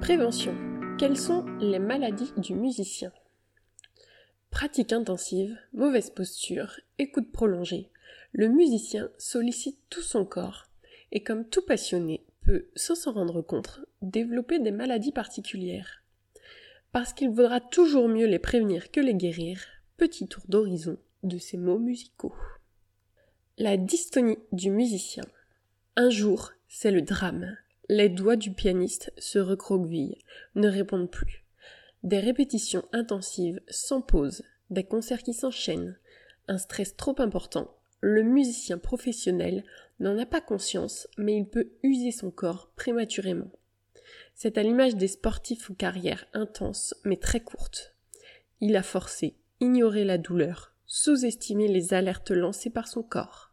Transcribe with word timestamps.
Prévention. 0.00 0.54
Quelles 0.98 1.16
sont 1.16 1.44
les 1.58 1.78
maladies 1.78 2.32
du 2.36 2.54
musicien? 2.54 3.12
Pratique 4.50 4.92
intensive, 4.92 5.58
mauvaise 5.72 6.10
posture, 6.10 6.78
écoute 6.98 7.32
prolongée. 7.32 7.90
Le 8.32 8.48
musicien 8.48 9.10
sollicite 9.18 9.78
tout 9.90 10.02
son 10.02 10.24
corps 10.24 10.66
et 11.12 11.22
comme 11.22 11.48
tout 11.48 11.62
passionné 11.62 12.24
peut, 12.42 12.68
sans 12.76 12.94
s'en 12.94 13.12
rendre 13.12 13.42
compte, 13.42 13.80
développer 14.02 14.60
des 14.60 14.70
maladies 14.70 15.12
particulières. 15.12 16.04
Parce 16.92 17.12
qu'il 17.12 17.30
vaudra 17.30 17.60
toujours 17.60 18.08
mieux 18.08 18.26
les 18.26 18.38
prévenir 18.38 18.92
que 18.92 19.00
les 19.00 19.14
guérir, 19.14 19.60
petit 19.96 20.28
tour 20.28 20.44
d'horizon 20.48 20.98
de 21.24 21.38
ces 21.38 21.56
mots 21.56 21.78
musicaux. 21.78 22.34
La 23.58 23.76
dystonie 23.76 24.38
du 24.52 24.70
musicien. 24.70 25.24
Un 25.96 26.10
jour, 26.10 26.52
c'est 26.68 26.92
le 26.92 27.02
drame. 27.02 27.56
Les 27.88 28.08
doigts 28.08 28.34
du 28.34 28.52
pianiste 28.52 29.12
se 29.16 29.38
recroquevillent, 29.38 30.18
ne 30.56 30.68
répondent 30.68 31.10
plus. 31.10 31.44
Des 32.02 32.18
répétitions 32.18 32.84
intensives 32.92 33.60
sans 33.68 34.00
pause, 34.00 34.42
des 34.70 34.82
concerts 34.82 35.22
qui 35.22 35.34
s'enchaînent, 35.34 35.96
un 36.48 36.58
stress 36.58 36.96
trop 36.96 37.14
important. 37.18 37.76
Le 38.00 38.24
musicien 38.24 38.78
professionnel 38.78 39.64
n'en 40.00 40.18
a 40.18 40.26
pas 40.26 40.40
conscience, 40.40 41.06
mais 41.16 41.36
il 41.36 41.46
peut 41.46 41.70
user 41.84 42.10
son 42.10 42.32
corps 42.32 42.72
prématurément. 42.74 43.50
C'est 44.34 44.58
à 44.58 44.64
l'image 44.64 44.96
des 44.96 45.08
sportifs 45.08 45.70
aux 45.70 45.74
carrières 45.74 46.26
intenses 46.34 46.94
mais 47.04 47.16
très 47.16 47.40
courtes. 47.40 47.94
Il 48.60 48.74
a 48.74 48.82
forcé, 48.82 49.36
ignoré 49.60 50.04
la 50.04 50.18
douleur, 50.18 50.74
sous-estimer 50.86 51.68
les 51.68 51.94
alertes 51.94 52.32
lancées 52.32 52.70
par 52.70 52.88
son 52.88 53.04
corps. 53.04 53.45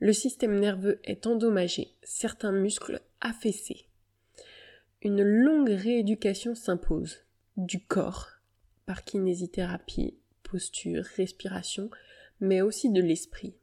Le 0.00 0.12
système 0.12 0.60
nerveux 0.60 1.00
est 1.02 1.26
endommagé, 1.26 1.94
certains 2.02 2.52
muscles 2.52 3.00
affaissés. 3.20 3.88
Une 5.02 5.22
longue 5.22 5.70
rééducation 5.70 6.54
s'impose 6.54 7.18
du 7.56 7.84
corps 7.84 8.28
par 8.86 9.04
kinésithérapie, 9.04 10.14
posture, 10.44 11.04
respiration, 11.16 11.90
mais 12.40 12.60
aussi 12.60 12.90
de 12.90 13.02
l'esprit. 13.02 13.54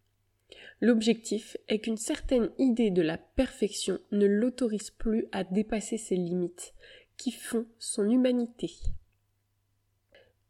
L'objectif 0.81 1.55
est 1.69 1.79
qu'une 1.79 1.97
certaine 1.97 2.49
idée 2.57 2.91
de 2.91 3.01
la 3.01 3.17
perfection 3.17 3.99
ne 4.11 4.25
l'autorise 4.25 4.91
plus 4.91 5.27
à 5.31 5.43
dépasser 5.45 5.97
ses 5.97 6.17
limites, 6.17 6.73
qui 7.17 7.31
font 7.31 7.65
son 7.79 8.09
humanité. 8.09 8.71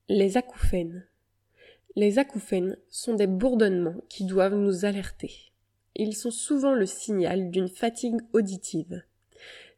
Les 0.09 0.35
acouphènes. 0.35 1.07
Les 1.95 2.17
acouphènes 2.17 2.77
sont 2.89 3.13
des 3.13 3.27
bourdonnements 3.27 4.01
qui 4.09 4.25
doivent 4.25 4.55
nous 4.55 4.83
alerter. 4.83 5.53
Ils 5.95 6.15
sont 6.15 6.31
souvent 6.31 6.73
le 6.73 6.85
signal 6.85 7.51
d'une 7.51 7.69
fatigue 7.69 8.19
auditive. 8.33 9.03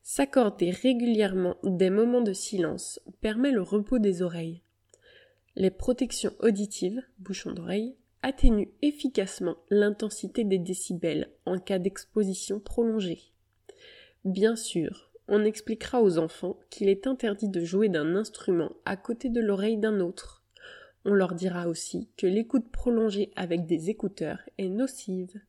S'accorder 0.01 0.71
régulièrement 0.71 1.57
des 1.63 1.89
moments 1.89 2.21
de 2.21 2.33
silence 2.33 2.99
permet 3.21 3.51
le 3.51 3.61
repos 3.61 3.99
des 3.99 4.21
oreilles. 4.21 4.61
Les 5.55 5.69
protections 5.69 6.33
auditives, 6.39 7.03
bouchons 7.19 7.51
d'oreille, 7.51 7.95
atténuent 8.23 8.71
efficacement 8.81 9.57
l'intensité 9.69 10.43
des 10.43 10.57
décibels 10.57 11.29
en 11.45 11.59
cas 11.59 11.77
d'exposition 11.77 12.59
prolongée. 12.59 13.21
Bien 14.25 14.55
sûr, 14.55 15.11
on 15.27 15.43
expliquera 15.43 16.01
aux 16.01 16.17
enfants 16.17 16.57
qu'il 16.69 16.89
est 16.89 17.05
interdit 17.05 17.49
de 17.49 17.63
jouer 17.63 17.89
d'un 17.89 18.15
instrument 18.15 18.71
à 18.85 18.97
côté 18.97 19.29
de 19.29 19.41
l'oreille 19.41 19.77
d'un 19.77 19.99
autre. 19.99 20.43
On 21.05 21.13
leur 21.13 21.35
dira 21.35 21.67
aussi 21.67 22.09
que 22.17 22.27
l'écoute 22.27 22.71
prolongée 22.71 23.31
avec 23.35 23.65
des 23.65 23.89
écouteurs 23.89 24.39
est 24.57 24.69
nocive. 24.69 25.41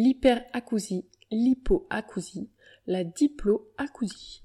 L'hyperacousie, 0.00 1.06
l'hypoacousie, 1.32 2.48
la 2.86 3.02
diploacousie. 3.02 4.44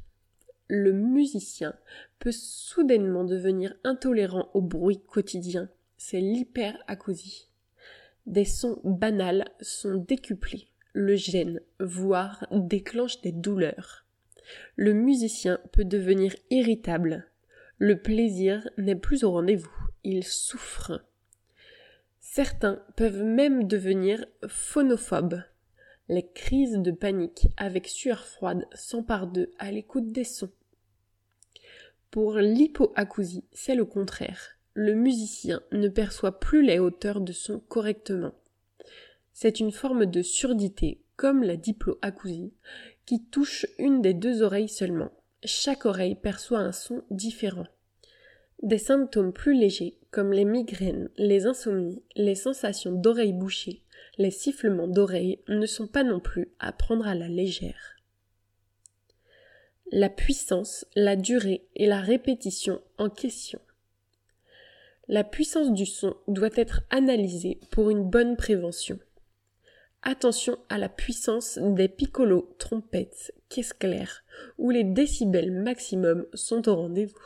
Le 0.67 0.93
musicien 0.93 1.75
peut 2.17 2.31
soudainement 2.31 3.23
devenir 3.23 3.75
intolérant 3.83 4.49
au 4.55 4.61
bruit 4.61 5.03
quotidien. 5.05 5.69
C'est 5.95 6.21
l'hyperacousie. 6.21 7.51
Des 8.25 8.45
sons 8.45 8.81
banals 8.83 9.47
sont 9.61 9.97
décuplés. 9.97 10.69
Le 10.93 11.15
gêne, 11.15 11.61
voire 11.79 12.47
déclenche 12.49 13.21
des 13.21 13.31
douleurs. 13.31 14.07
Le 14.75 14.93
musicien 14.93 15.59
peut 15.71 15.85
devenir 15.85 16.35
irritable. 16.49 17.27
Le 17.77 18.01
plaisir 18.01 18.67
n'est 18.79 18.95
plus 18.95 19.23
au 19.23 19.29
rendez-vous. 19.29 19.69
Il 20.03 20.23
souffre. 20.23 21.05
Certains 22.35 22.81
peuvent 22.95 23.21
même 23.21 23.67
devenir 23.67 24.25
phonophobes. 24.47 25.43
Les 26.09 26.25
crises 26.25 26.79
de 26.79 26.89
panique 26.89 27.49
avec 27.57 27.87
sueur 27.87 28.25
froide 28.25 28.65
s'emparent 28.73 29.27
d'eux 29.27 29.51
à 29.59 29.69
l'écoute 29.69 30.11
des 30.11 30.23
sons. 30.23 30.49
Pour 32.09 32.37
l'hypoacousie, 32.37 33.43
c'est 33.51 33.75
le 33.75 33.85
contraire. 33.85 34.57
Le 34.73 34.95
musicien 34.95 35.61
ne 35.71 35.87
perçoit 35.89 36.39
plus 36.39 36.63
les 36.63 36.79
hauteurs 36.79 37.21
de 37.21 37.33
son 37.33 37.59
correctement. 37.59 38.33
C'est 39.31 39.59
une 39.59 39.71
forme 39.71 40.07
de 40.07 40.23
surdité, 40.23 41.03
comme 41.15 41.43
la 41.43 41.55
diploacousie, 41.55 42.51
qui 43.05 43.23
touche 43.25 43.67
une 43.77 44.01
des 44.01 44.15
deux 44.15 44.41
oreilles 44.41 44.69
seulement. 44.69 45.11
Chaque 45.43 45.85
oreille 45.85 46.15
perçoit 46.15 46.61
un 46.61 46.71
son 46.71 47.03
différent. 47.11 47.67
Des 48.61 48.77
symptômes 48.77 49.33
plus 49.33 49.53
légers, 49.53 49.97
comme 50.11 50.31
les 50.31 50.45
migraines, 50.45 51.09
les 51.17 51.45
insomnies, 51.45 52.03
les 52.15 52.35
sensations 52.35 52.91
d'oreilles 52.91 53.33
bouchées, 53.33 53.83
les 54.17 54.31
sifflements 54.31 54.87
d'oreilles, 54.87 55.39
ne 55.47 55.65
sont 55.65 55.87
pas 55.87 56.03
non 56.03 56.19
plus 56.19 56.49
à 56.59 56.71
prendre 56.71 57.07
à 57.07 57.15
la 57.15 57.27
légère. 57.27 57.97
La 59.91 60.09
puissance, 60.09 60.85
la 60.95 61.15
durée 61.15 61.67
et 61.75 61.87
la 61.87 61.99
répétition 61.99 62.81
en 62.97 63.09
question. 63.09 63.59
La 65.09 65.23
puissance 65.25 65.73
du 65.73 65.85
son 65.85 66.15
doit 66.27 66.55
être 66.55 66.81
analysée 66.89 67.59
pour 67.71 67.89
une 67.89 68.09
bonne 68.09 68.37
prévention. 68.37 68.97
Attention 70.01 70.57
à 70.69 70.77
la 70.77 70.89
puissance 70.89 71.59
des 71.61 71.87
piccolos, 71.87 72.55
trompettes, 72.57 73.33
caisses 73.49 73.73
claires, 73.73 74.23
où 74.57 74.69
les 74.69 74.83
décibels 74.83 75.51
maximum 75.51 76.25
sont 76.33 76.67
au 76.69 76.75
rendez-vous. 76.75 77.17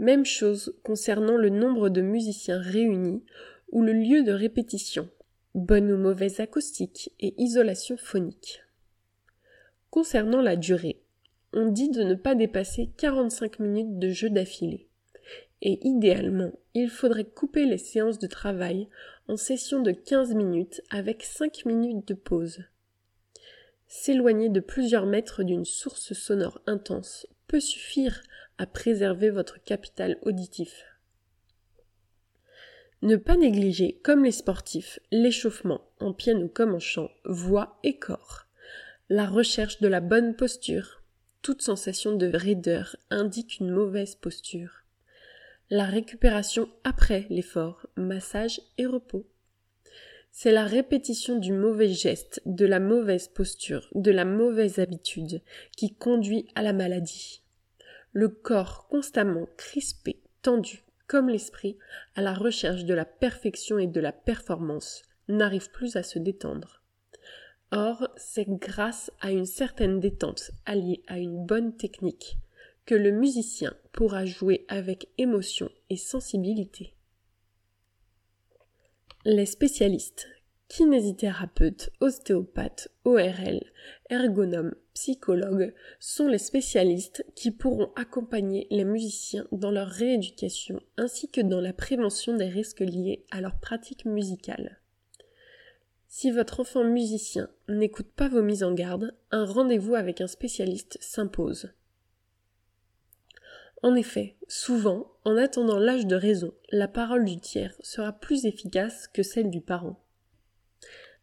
Même 0.00 0.24
chose 0.24 0.74
concernant 0.82 1.36
le 1.36 1.50
nombre 1.50 1.90
de 1.90 2.00
musiciens 2.00 2.58
réunis 2.58 3.22
ou 3.70 3.82
le 3.82 3.92
lieu 3.92 4.22
de 4.22 4.32
répétition, 4.32 5.10
bonne 5.54 5.92
ou 5.92 5.98
mauvaise 5.98 6.40
acoustique 6.40 7.12
et 7.20 7.34
isolation 7.36 7.98
phonique. 7.98 8.62
Concernant 9.90 10.40
la 10.40 10.56
durée, 10.56 11.02
on 11.52 11.66
dit 11.66 11.90
de 11.90 12.02
ne 12.02 12.14
pas 12.14 12.34
dépasser 12.34 12.88
45 12.96 13.58
minutes 13.58 13.98
de 13.98 14.08
jeu 14.08 14.30
d'affilée. 14.30 14.88
Et 15.60 15.86
idéalement, 15.86 16.52
il 16.72 16.88
faudrait 16.88 17.26
couper 17.26 17.66
les 17.66 17.76
séances 17.76 18.18
de 18.18 18.26
travail 18.26 18.88
en 19.28 19.36
sessions 19.36 19.82
de 19.82 19.92
15 19.92 20.34
minutes 20.34 20.80
avec 20.88 21.24
5 21.24 21.66
minutes 21.66 22.08
de 22.08 22.14
pause. 22.14 22.64
S'éloigner 23.86 24.48
de 24.48 24.60
plusieurs 24.60 25.04
mètres 25.04 25.42
d'une 25.42 25.66
source 25.66 26.14
sonore 26.14 26.62
intense 26.66 27.26
peut 27.48 27.60
suffire 27.60 28.22
à 28.60 28.66
préserver 28.66 29.30
votre 29.30 29.62
capital 29.64 30.18
auditif. 30.20 30.84
Ne 33.00 33.16
pas 33.16 33.38
négliger, 33.38 33.98
comme 34.04 34.22
les 34.22 34.32
sportifs, 34.32 35.00
l'échauffement, 35.10 35.80
en 35.98 36.12
piano 36.12 36.46
comme 36.46 36.74
en 36.74 36.78
chant, 36.78 37.10
voix 37.24 37.78
et 37.84 37.96
corps. 37.96 38.44
La 39.08 39.24
recherche 39.24 39.80
de 39.80 39.88
la 39.88 40.00
bonne 40.00 40.36
posture. 40.36 41.02
Toute 41.40 41.62
sensation 41.62 42.14
de 42.14 42.26
raideur 42.26 42.96
indique 43.08 43.60
une 43.60 43.70
mauvaise 43.70 44.14
posture. 44.14 44.84
La 45.70 45.86
récupération 45.86 46.68
après 46.84 47.26
l'effort, 47.30 47.86
massage 47.96 48.60
et 48.76 48.84
repos. 48.84 49.26
C'est 50.32 50.52
la 50.52 50.66
répétition 50.66 51.38
du 51.38 51.54
mauvais 51.54 51.88
geste, 51.88 52.42
de 52.44 52.66
la 52.66 52.78
mauvaise 52.78 53.28
posture, 53.28 53.88
de 53.94 54.10
la 54.10 54.26
mauvaise 54.26 54.78
habitude 54.78 55.40
qui 55.78 55.94
conduit 55.94 56.46
à 56.54 56.60
la 56.60 56.74
maladie 56.74 57.39
le 58.12 58.28
corps 58.28 58.88
constamment 58.88 59.46
crispé, 59.56 60.20
tendu, 60.42 60.84
comme 61.06 61.28
l'esprit, 61.28 61.76
à 62.14 62.22
la 62.22 62.34
recherche 62.34 62.84
de 62.84 62.94
la 62.94 63.04
perfection 63.04 63.78
et 63.78 63.86
de 63.86 64.00
la 64.00 64.12
performance, 64.12 65.02
n'arrive 65.28 65.70
plus 65.70 65.96
à 65.96 66.02
se 66.02 66.18
détendre. 66.18 66.82
Or, 67.72 68.08
c'est 68.16 68.48
grâce 68.48 69.12
à 69.20 69.30
une 69.30 69.46
certaine 69.46 70.00
détente 70.00 70.50
alliée 70.66 71.02
à 71.06 71.18
une 71.18 71.44
bonne 71.46 71.76
technique 71.76 72.36
que 72.84 72.94
le 72.96 73.12
musicien 73.12 73.74
pourra 73.92 74.24
jouer 74.24 74.64
avec 74.68 75.08
émotion 75.18 75.70
et 75.90 75.96
sensibilité. 75.96 76.94
Les 79.24 79.46
spécialistes 79.46 80.26
kinésithérapeutes, 80.70 81.90
ostéopathes, 81.98 82.88
ORL, 83.04 83.60
ergonomes, 84.08 84.76
psychologues 84.94 85.74
sont 85.98 86.28
les 86.28 86.38
spécialistes 86.38 87.24
qui 87.34 87.50
pourront 87.50 87.90
accompagner 87.96 88.68
les 88.70 88.84
musiciens 88.84 89.48
dans 89.50 89.72
leur 89.72 89.88
rééducation 89.88 90.80
ainsi 90.96 91.28
que 91.28 91.40
dans 91.40 91.60
la 91.60 91.72
prévention 91.72 92.36
des 92.36 92.46
risques 92.46 92.80
liés 92.80 93.24
à 93.32 93.40
leur 93.40 93.58
pratique 93.58 94.04
musicale. 94.04 94.78
Si 96.06 96.30
votre 96.30 96.60
enfant 96.60 96.84
musicien 96.84 97.50
n'écoute 97.68 98.12
pas 98.14 98.28
vos 98.28 98.42
mises 98.42 98.62
en 98.62 98.72
garde, 98.72 99.12
un 99.32 99.44
rendez-vous 99.44 99.96
avec 99.96 100.20
un 100.20 100.28
spécialiste 100.28 100.98
s'impose. 101.00 101.72
En 103.82 103.96
effet, 103.96 104.36
souvent, 104.46 105.10
en 105.24 105.36
attendant 105.36 105.80
l'âge 105.80 106.06
de 106.06 106.14
raison, 106.14 106.54
la 106.70 106.86
parole 106.86 107.24
du 107.24 107.40
tiers 107.40 107.74
sera 107.80 108.12
plus 108.12 108.44
efficace 108.44 109.08
que 109.08 109.24
celle 109.24 109.50
du 109.50 109.60
parent. 109.60 110.00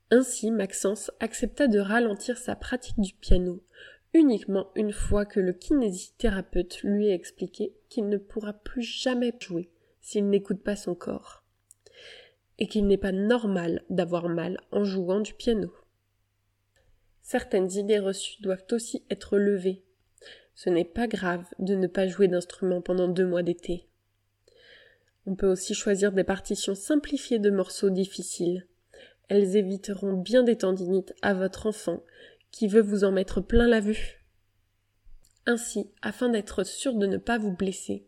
Ainsi, 0.10 0.52
Maxence 0.52 1.12
accepta 1.20 1.68
de 1.68 1.80
ralentir 1.80 2.38
sa 2.38 2.56
pratique 2.56 3.00
du 3.00 3.14
piano, 3.14 3.62
uniquement 4.14 4.72
une 4.76 4.94
fois 4.94 5.26
que 5.26 5.40
le 5.40 5.52
kinésithérapeute 5.52 6.82
lui 6.84 7.10
a 7.10 7.14
expliqué 7.14 7.76
qu'il 7.90 8.08
ne 8.08 8.18
pourra 8.18 8.54
plus 8.54 8.84
jamais 8.84 9.34
jouer 9.40 9.70
s'il 10.00 10.30
n'écoute 10.30 10.64
pas 10.64 10.78
son 10.78 10.96
corps, 10.96 11.44
et 12.58 12.68
qu'il 12.68 12.88
n'est 12.88 12.98
pas 12.98 13.12
normal 13.12 13.84
d'avoir 13.90 14.30
mal 14.30 14.62
en 14.72 14.86
jouant 14.86 15.20
du 15.20 15.34
piano. 15.34 15.74
Certaines 17.22 17.72
idées 17.74 18.00
reçues 18.00 18.42
doivent 18.42 18.66
aussi 18.72 19.04
être 19.10 19.38
levées. 19.38 19.84
Ce 20.56 20.70
n'est 20.70 20.86
pas 20.86 21.08
grave 21.08 21.46
de 21.60 21.76
ne 21.76 21.88
pas 21.88 22.08
jouer 22.08 22.30
d'instrument 22.30 22.82
pendant 22.82 23.10
deux 23.10 23.28
mois 23.28 23.44
d'été. 23.44 23.90
On 25.26 25.36
peut 25.36 25.52
aussi 25.52 25.74
choisir 25.74 26.14
des 26.14 26.24
partitions 26.24 26.74
simplifiées 26.74 27.38
de 27.40 27.50
morceaux 27.50 27.90
difficiles. 27.90 28.66
Elles 29.30 29.56
éviteront 29.56 30.14
bien 30.14 30.44
des 30.44 30.58
tendinites 30.58 31.14
à 31.22 31.34
votre 31.34 31.68
enfant 31.68 32.04
qui 32.52 32.68
veut 32.68 32.82
vous 32.82 33.04
en 33.04 33.12
mettre 33.12 33.42
plein 33.42 33.68
la 33.68 33.80
vue. 33.80 34.26
Ainsi, 35.46 35.90
afin 36.02 36.30
d'être 36.30 36.64
sûr 36.64 36.94
de 36.94 37.06
ne 37.06 37.18
pas 37.18 37.38
vous 37.38 37.56
blesser, 37.56 38.08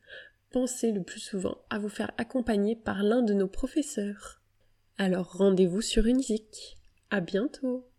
pensez 0.52 0.92
le 0.92 1.04
plus 1.04 1.20
souvent 1.20 1.58
à 1.70 1.80
vous 1.80 1.90
faire 1.90 2.12
accompagner 2.18 2.76
par 2.76 3.04
l'un 3.04 3.22
de 3.22 3.34
nos 3.34 3.48
professeurs. 3.48 4.42
Alors 4.98 5.38
rendez-vous 5.38 5.82
sur 5.82 6.06
Unizik. 6.06 6.78
À 7.10 7.22
bientôt! 7.22 7.90